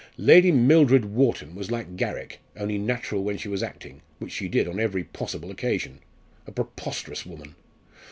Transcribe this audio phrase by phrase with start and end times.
[0.17, 4.67] Lady Mildred Wharton was like Garrick, only natural when she was acting, which she did
[4.67, 5.99] on every possible occasion.
[6.47, 7.53] A preposterous woman!